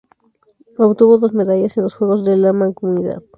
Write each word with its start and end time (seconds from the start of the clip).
Obtuvo 0.79 1.19
dos 1.19 1.33
medallas 1.33 1.77
en 1.77 1.83
los 1.83 1.93
Juegos 1.93 2.25
de 2.25 2.35
la 2.35 2.53
Mancomunidad. 2.53 3.21